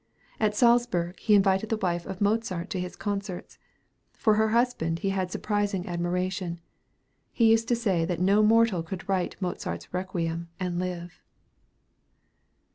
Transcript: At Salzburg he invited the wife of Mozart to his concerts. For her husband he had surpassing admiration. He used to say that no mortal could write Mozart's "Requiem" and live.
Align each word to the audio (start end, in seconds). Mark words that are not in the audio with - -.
At 0.39 0.55
Salzburg 0.55 1.19
he 1.19 1.35
invited 1.35 1.69
the 1.69 1.77
wife 1.77 2.07
of 2.07 2.21
Mozart 2.21 2.71
to 2.71 2.79
his 2.79 2.95
concerts. 2.95 3.59
For 4.13 4.33
her 4.33 4.47
husband 4.49 4.97
he 5.05 5.09
had 5.11 5.31
surpassing 5.31 5.85
admiration. 5.87 6.59
He 7.31 7.51
used 7.51 7.67
to 7.67 7.75
say 7.75 8.03
that 8.05 8.19
no 8.19 8.41
mortal 8.41 8.81
could 8.81 9.07
write 9.07 9.39
Mozart's 9.39 9.93
"Requiem" 9.93 10.49
and 10.59 10.79
live. 10.79 11.21